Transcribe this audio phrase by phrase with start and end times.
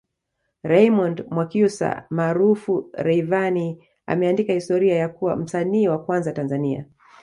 [0.63, 6.85] Raymond Mwakyusa maarufu Rayvanny ameandika historia ya kuwa msanii wa kwanza Tanzania